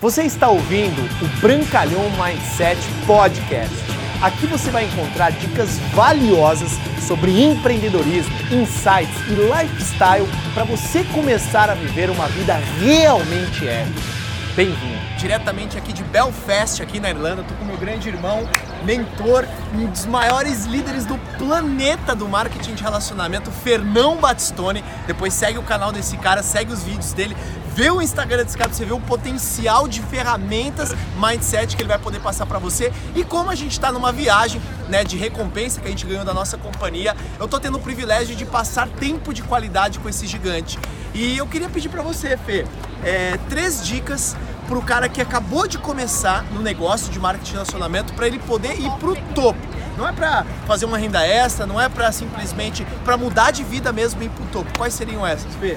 Você 0.00 0.22
está 0.22 0.48
ouvindo 0.48 0.98
o 1.22 1.40
Brancalhão 1.42 2.08
Mindset 2.12 2.80
Podcast. 3.06 3.76
Aqui 4.22 4.46
você 4.46 4.70
vai 4.70 4.86
encontrar 4.86 5.30
dicas 5.30 5.78
valiosas 5.94 6.70
sobre 7.06 7.38
empreendedorismo, 7.44 8.34
insights 8.50 9.14
e 9.28 9.34
lifestyle 9.34 10.26
para 10.54 10.64
você 10.64 11.04
começar 11.04 11.68
a 11.68 11.74
viver 11.74 12.08
uma 12.08 12.26
vida 12.28 12.54
realmente 12.78 13.68
épica. 13.68 14.20
Bem-vindo! 14.56 14.98
Diretamente 15.18 15.76
aqui 15.76 15.92
de 15.92 16.02
Belfast, 16.02 16.82
aqui 16.82 16.98
na 16.98 17.10
Irlanda, 17.10 17.44
tô 17.44 17.54
com 17.54 17.64
meu 17.64 17.76
grande 17.76 18.08
irmão, 18.08 18.48
mentor, 18.84 19.46
um 19.74 19.86
dos 19.86 20.06
maiores 20.06 20.64
líderes 20.64 21.04
do 21.04 21.16
planeta 21.38 22.14
do 22.14 22.26
marketing 22.26 22.74
de 22.74 22.82
relacionamento, 22.82 23.50
Fernão 23.50 24.16
Batistone. 24.16 24.82
Depois 25.06 25.34
segue 25.34 25.58
o 25.58 25.62
canal 25.62 25.92
desse 25.92 26.16
cara, 26.16 26.42
segue 26.42 26.72
os 26.72 26.82
vídeos 26.82 27.12
dele, 27.12 27.36
vê 27.74 27.90
o 27.90 28.00
Instagram 28.00 28.44
desse 28.44 28.56
cara 28.56 28.72
você 28.72 28.84
ver 28.84 28.92
o 28.92 29.00
potencial 29.00 29.88
de 29.88 30.00
ferramentas 30.02 30.94
mindset 31.16 31.76
que 31.76 31.82
ele 31.82 31.88
vai 31.88 31.98
poder 31.98 32.20
passar 32.20 32.46
para 32.46 32.58
você. 32.58 32.92
E 33.14 33.24
como 33.24 33.50
a 33.50 33.54
gente 33.54 33.72
está 33.72 33.92
numa 33.92 34.12
viagem 34.12 34.60
né, 34.88 35.04
de 35.04 35.16
recompensa 35.16 35.80
que 35.80 35.86
a 35.86 35.90
gente 35.90 36.06
ganhou 36.06 36.24
da 36.24 36.34
nossa 36.34 36.56
companhia, 36.58 37.16
eu 37.38 37.48
tô 37.48 37.58
tendo 37.58 37.78
o 37.78 37.80
privilégio 37.80 38.34
de 38.34 38.44
passar 38.44 38.88
tempo 38.88 39.32
de 39.32 39.42
qualidade 39.42 39.98
com 39.98 40.08
esse 40.08 40.26
gigante. 40.26 40.78
E 41.14 41.36
eu 41.36 41.46
queria 41.46 41.68
pedir 41.68 41.88
para 41.88 42.02
você, 42.02 42.36
Fê, 42.36 42.64
é, 43.02 43.38
três 43.48 43.84
dicas 43.84 44.36
para 44.68 44.78
o 44.78 44.82
cara 44.82 45.08
que 45.08 45.20
acabou 45.20 45.66
de 45.66 45.78
começar 45.78 46.44
no 46.52 46.62
negócio 46.62 47.10
de 47.10 47.18
marketing 47.18 47.46
de 47.46 47.52
relacionamento 47.52 48.12
para 48.14 48.26
ele 48.26 48.38
poder 48.38 48.78
ir 48.78 48.90
pro 48.92 49.16
topo. 49.34 49.58
Não 49.98 50.08
é 50.08 50.12
para 50.12 50.46
fazer 50.66 50.86
uma 50.86 50.96
renda 50.96 51.26
extra, 51.26 51.66
não 51.66 51.80
é 51.80 51.88
para 51.88 52.12
simplesmente 52.12 52.86
para 53.04 53.16
mudar 53.16 53.50
de 53.50 53.64
vida 53.64 53.92
mesmo 53.92 54.22
e 54.22 54.26
ir 54.26 54.30
pro 54.30 54.44
topo. 54.46 54.78
Quais 54.78 54.94
seriam 54.94 55.26
essas, 55.26 55.52
Fê? 55.56 55.76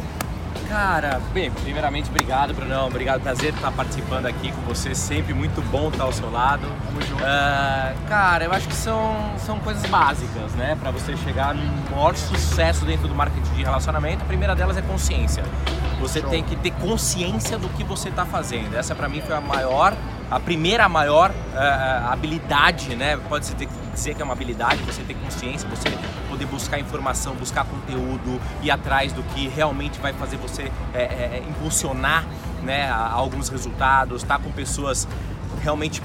Cara, 0.68 1.22
bem, 1.34 1.52
primeiramente, 1.52 2.10
obrigado, 2.10 2.54
Brunão. 2.54 2.88
Obrigado, 2.88 3.22
prazer 3.22 3.54
estar 3.54 3.72
participando 3.72 4.26
aqui 4.26 4.52
com 4.52 4.62
você. 4.62 4.96
Sempre 4.96 5.34
muito 5.34 5.62
bom 5.70 5.90
estar 5.90 6.04
ao 6.04 6.14
seu 6.14 6.32
lado. 6.32 6.66
Uh, 6.68 8.08
cara, 8.08 8.46
eu 8.46 8.52
acho 8.52 8.68
que 8.68 8.76
são, 8.76 9.34
são 9.38 9.60
coisas 9.60 9.86
básicas, 9.86 10.52
né? 10.54 10.76
Para 10.80 10.92
você 10.92 11.16
chegar 11.18 11.54
no 11.54 11.92
maior 11.92 12.16
sucesso 12.16 12.86
dentro 12.86 13.08
do 13.08 13.16
marketing 13.16 13.54
de 13.54 13.64
relacionamento. 13.64 14.24
A 14.24 14.26
primeira 14.26 14.56
delas 14.56 14.78
é 14.78 14.82
consciência. 14.82 15.44
Você 16.00 16.20
Show. 16.22 16.30
tem 16.30 16.44
que 16.44 16.56
ter 16.56 16.72
consciência 16.72 17.58
do 17.58 17.70
que 17.70 17.84
você 17.84 18.10
está 18.10 18.26
fazendo. 18.26 18.76
Essa, 18.76 18.94
para 18.96 19.08
mim, 19.08 19.22
foi 19.22 19.36
a 19.36 19.42
maior, 19.42 19.94
a 20.34 20.40
primeira 20.40 20.90
maior 20.90 21.30
uh, 21.30 22.12
habilidade, 22.12 22.96
né? 22.96 23.18
Pode 23.30 23.46
ser 23.46 23.56
dizer 23.94 24.16
que 24.16 24.22
é 24.22 24.26
uma 24.26 24.34
habilidade, 24.34 24.82
você 24.82 25.04
ter 25.04 25.14
consciência, 25.14 25.70
você 25.70 25.88
poder 26.28 26.48
buscar 26.48 26.80
informação, 26.80 27.36
buscar 27.36 27.64
conteúdo, 27.64 28.42
ir 28.64 28.72
atrás 28.72 29.14
do 29.14 29.22
que 29.22 29.48
realmente 29.48 30.00
vai 30.00 30.12
fazer 30.14 30.38
você 30.38 30.72
é, 30.94 31.02
é 31.02 31.44
impulsionar 31.48 32.26
né, 32.64 32.90
a, 32.90 32.96
a 32.96 33.14
alguns 33.14 33.50
resultados, 33.50 34.24
estar 34.24 34.40
tá 34.40 34.44
com 34.44 34.52
pessoas 34.52 35.08
realmente 35.62 36.02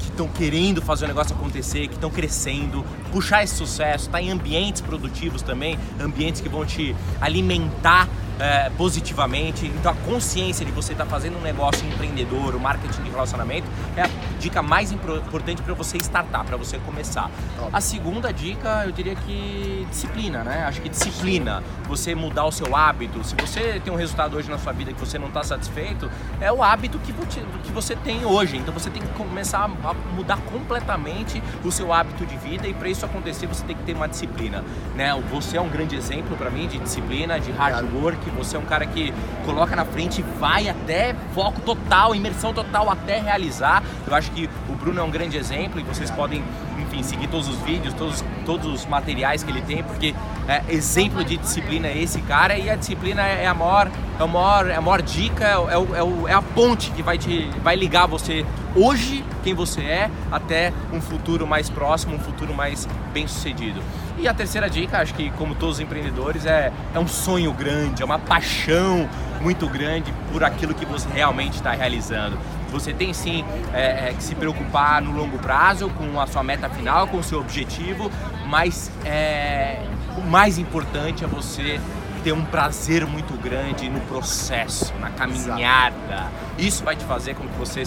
que 0.00 0.06
estão 0.06 0.26
querendo 0.26 0.82
fazer 0.82 1.04
o 1.04 1.08
negócio 1.08 1.34
acontecer, 1.34 1.86
que 1.86 1.94
estão 1.94 2.10
crescendo, 2.10 2.84
puxar 3.12 3.44
esse 3.44 3.54
sucesso, 3.54 4.06
estar 4.06 4.18
tá 4.18 4.22
em 4.22 4.30
ambientes 4.30 4.80
produtivos 4.80 5.40
também, 5.40 5.78
ambientes 6.00 6.40
que 6.40 6.48
vão 6.48 6.66
te 6.66 6.94
alimentar 7.20 8.08
é, 8.38 8.70
positivamente. 8.70 9.66
Então 9.66 9.92
a 9.92 9.94
consciência 9.94 10.64
de 10.64 10.72
você 10.72 10.92
estar 10.92 11.04
tá 11.04 11.10
fazendo 11.10 11.38
um 11.38 11.42
negócio 11.42 11.86
empreendedor, 11.86 12.54
o 12.54 12.60
marketing 12.60 13.02
de 13.02 13.10
relacionamento, 13.10 13.66
é 13.96 14.02
a 14.02 14.08
dica 14.38 14.62
mais 14.62 14.92
importante 14.92 15.62
para 15.62 15.74
você 15.74 15.96
startar, 15.98 16.44
para 16.44 16.56
você 16.56 16.78
começar. 16.78 17.30
A 17.72 17.80
segunda 17.80 18.32
dica, 18.32 18.84
eu 18.84 18.92
diria 18.92 19.14
que 19.14 19.86
disciplina, 19.90 20.44
né? 20.44 20.64
Acho 20.66 20.80
que 20.80 20.88
disciplina, 20.88 21.62
você 21.86 22.14
mudar 22.14 22.44
o 22.44 22.52
seu 22.52 22.74
hábito. 22.74 23.22
Se 23.24 23.34
você 23.34 23.80
tem 23.82 23.92
um 23.92 23.96
resultado 23.96 24.36
hoje 24.36 24.50
na 24.50 24.58
sua 24.58 24.72
vida 24.72 24.92
que 24.92 25.00
você 25.00 25.18
não 25.18 25.28
está 25.28 25.42
satisfeito, 25.42 26.10
é 26.40 26.52
o 26.52 26.62
hábito 26.62 26.98
que 26.98 27.72
você 27.72 27.96
tem 27.96 28.24
hoje. 28.24 28.56
Então 28.56 28.72
você 28.72 28.90
tem 28.90 29.02
que 29.02 29.08
começar 29.14 29.64
a 29.64 29.68
mudar 30.14 30.38
completamente 30.52 31.42
o 31.64 31.72
seu 31.72 31.92
hábito 31.92 32.24
de 32.24 32.36
vida 32.36 32.66
e 32.66 32.74
para 32.74 32.88
isso 32.88 33.04
acontecer 33.04 33.46
você 33.46 33.64
tem 33.64 33.76
que 33.76 33.82
ter 33.82 33.94
uma 33.94 34.08
disciplina, 34.08 34.64
né? 34.94 35.12
Você 35.30 35.56
é 35.56 35.60
um 35.60 35.68
grande 35.68 35.96
exemplo 35.96 36.36
para 36.36 36.50
mim 36.50 36.66
de 36.68 36.78
disciplina, 36.78 37.40
de 37.40 37.50
hard 37.50 37.92
work 37.94 38.27
que 38.28 38.36
você 38.36 38.56
é 38.56 38.58
um 38.58 38.64
cara 38.64 38.86
que 38.86 39.12
coloca 39.44 39.74
na 39.74 39.84
frente 39.84 40.20
e 40.20 40.24
vai 40.38 40.68
até 40.68 41.14
foco 41.34 41.60
total, 41.60 42.14
imersão 42.14 42.52
total 42.52 42.90
até 42.90 43.20
realizar. 43.20 43.82
Eu 44.06 44.14
acho 44.14 44.30
que 44.30 44.48
o 44.68 44.72
Bruno 44.74 45.00
é 45.00 45.02
um 45.02 45.10
grande 45.10 45.36
exemplo 45.36 45.80
e 45.80 45.82
vocês 45.82 46.10
podem, 46.10 46.42
enfim, 46.80 47.02
seguir 47.02 47.28
todos 47.28 47.48
os 47.48 47.58
vídeos, 47.60 47.94
todos, 47.94 48.24
todos 48.44 48.66
os 48.66 48.86
materiais 48.86 49.42
que 49.42 49.50
ele 49.50 49.62
tem, 49.62 49.82
porque 49.82 50.14
é, 50.46 50.62
exemplo 50.68 51.24
de 51.24 51.36
disciplina 51.36 51.88
é 51.88 51.98
esse 51.98 52.20
cara 52.22 52.56
e 52.56 52.70
a 52.70 52.76
disciplina 52.76 53.22
é 53.22 53.46
a 53.46 53.54
maior, 53.54 53.90
é 54.18 54.22
a 54.22 54.26
maior, 54.26 54.66
é 54.70 54.74
a 54.74 54.80
maior 54.80 55.02
dica, 55.02 55.44
é, 55.44 55.58
o, 55.58 55.94
é, 55.94 56.02
o, 56.02 56.28
é 56.28 56.32
a 56.32 56.42
ponte 56.42 56.90
que 56.92 57.02
vai, 57.02 57.18
te, 57.18 57.50
vai 57.62 57.76
ligar 57.76 58.06
você 58.06 58.44
hoje, 58.74 59.24
quem 59.42 59.54
você 59.54 59.82
é, 59.82 60.10
até 60.30 60.72
um 60.92 61.00
futuro 61.00 61.46
mais 61.46 61.68
próximo, 61.68 62.14
um 62.14 62.20
futuro 62.20 62.54
mais 62.54 62.88
bem 63.12 63.26
sucedido. 63.26 63.82
E 64.18 64.26
a 64.26 64.34
terceira 64.34 64.68
dica, 64.68 64.98
acho 64.98 65.14
que 65.14 65.30
como 65.32 65.54
todos 65.54 65.76
os 65.76 65.80
empreendedores, 65.80 66.44
é, 66.44 66.72
é 66.92 66.98
um 66.98 67.06
sonho 67.06 67.52
grande, 67.52 68.02
é 68.02 68.04
uma 68.04 68.18
paixão 68.18 69.08
muito 69.40 69.68
grande 69.68 70.12
por 70.32 70.42
aquilo 70.42 70.74
que 70.74 70.84
você 70.84 71.08
realmente 71.08 71.54
está 71.54 71.72
realizando. 71.72 72.36
Você 72.70 72.92
tem 72.92 73.12
sim 73.12 73.44
é, 73.72 74.10
é, 74.10 74.14
que 74.14 74.22
se 74.22 74.34
preocupar 74.34 75.00
no 75.02 75.12
longo 75.12 75.38
prazo 75.38 75.88
com 75.90 76.20
a 76.20 76.26
sua 76.26 76.42
meta 76.42 76.68
final, 76.68 77.06
com 77.08 77.18
o 77.18 77.22
seu 77.22 77.40
objetivo, 77.40 78.10
mas 78.46 78.90
é, 79.04 79.82
o 80.16 80.22
mais 80.22 80.58
importante 80.58 81.24
é 81.24 81.26
você 81.26 81.80
ter 82.22 82.32
um 82.32 82.44
prazer 82.44 83.06
muito 83.06 83.32
grande 83.40 83.88
no 83.88 84.00
processo, 84.00 84.92
na 85.00 85.10
caminhada. 85.10 86.30
Isso 86.58 86.84
vai 86.84 86.96
te 86.96 87.04
fazer 87.04 87.34
com 87.34 87.46
que 87.46 87.56
você 87.56 87.84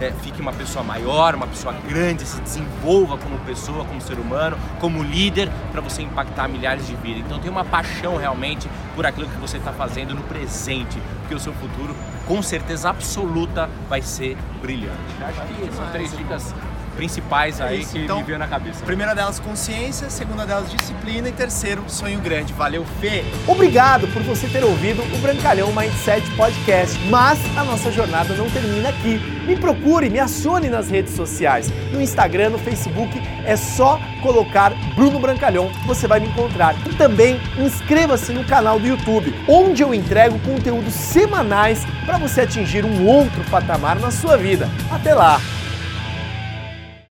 é, 0.00 0.10
fique 0.10 0.40
uma 0.40 0.52
pessoa 0.52 0.84
maior, 0.84 1.34
uma 1.34 1.46
pessoa 1.46 1.74
grande, 1.86 2.24
se 2.24 2.40
desenvolva 2.40 3.16
como 3.18 3.38
pessoa, 3.40 3.84
como 3.84 4.00
ser 4.00 4.18
humano, 4.18 4.58
como 4.80 5.02
líder, 5.02 5.50
para 5.72 5.80
você 5.80 6.02
impactar 6.02 6.48
milhares 6.48 6.86
de 6.86 6.94
vidas. 6.96 7.22
Então 7.24 7.38
tenha 7.38 7.52
uma 7.52 7.64
paixão 7.64 8.16
realmente 8.16 8.68
por 8.94 9.06
aquilo 9.06 9.28
que 9.28 9.36
você 9.36 9.56
está 9.56 9.72
fazendo 9.72 10.14
no 10.14 10.22
presente, 10.22 11.00
porque 11.20 11.34
o 11.34 11.40
seu 11.40 11.52
futuro, 11.54 11.94
com 12.26 12.42
certeza 12.42 12.90
absoluta, 12.90 13.68
vai 13.88 14.02
ser 14.02 14.36
brilhante. 14.60 14.94
Acho 15.20 15.40
que 15.42 15.74
são 15.74 15.90
três 15.90 16.16
dicas 16.16 16.54
principais 16.94 17.60
aí 17.60 17.82
é 17.82 17.84
que 17.84 17.98
então, 17.98 18.18
me 18.18 18.24
veio 18.24 18.38
na 18.38 18.46
cabeça. 18.46 18.84
Primeira 18.84 19.14
delas, 19.14 19.38
consciência. 19.38 20.08
Segunda 20.10 20.46
delas, 20.46 20.70
disciplina. 20.70 21.28
E 21.28 21.32
terceiro, 21.32 21.84
sonho 21.88 22.20
grande. 22.20 22.52
Valeu, 22.52 22.84
Fê! 23.00 23.24
Obrigado 23.46 24.06
por 24.08 24.22
você 24.22 24.48
ter 24.48 24.64
ouvido 24.64 25.02
o 25.14 25.18
Brancalhão 25.18 25.72
Mindset 25.72 26.28
Podcast. 26.36 26.98
Mas 27.08 27.38
a 27.56 27.64
nossa 27.64 27.90
jornada 27.90 28.34
não 28.34 28.48
termina 28.50 28.88
aqui. 28.88 29.18
Me 29.46 29.56
procure, 29.56 30.08
me 30.08 30.18
acione 30.18 30.68
nas 30.68 30.88
redes 30.88 31.14
sociais. 31.14 31.70
No 31.92 32.00
Instagram, 32.00 32.50
no 32.50 32.58
Facebook, 32.58 33.20
é 33.44 33.56
só 33.56 34.00
colocar 34.22 34.72
Bruno 34.94 35.18
Brancalhão, 35.18 35.70
você 35.86 36.08
vai 36.08 36.18
me 36.18 36.28
encontrar. 36.28 36.74
E 36.86 36.94
também 36.94 37.38
inscreva-se 37.58 38.32
no 38.32 38.44
canal 38.44 38.80
do 38.80 38.86
YouTube, 38.86 39.34
onde 39.46 39.82
eu 39.82 39.94
entrego 39.94 40.38
conteúdos 40.40 40.94
semanais 40.94 41.84
para 42.06 42.16
você 42.16 42.42
atingir 42.42 42.84
um 42.84 43.06
outro 43.06 43.44
patamar 43.50 43.98
na 43.98 44.10
sua 44.10 44.36
vida. 44.36 44.68
Até 44.90 45.14
lá! 45.14 45.38